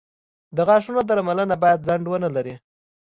[0.55, 2.55] •د غاښونو درملنه باید ځنډ ونه لري.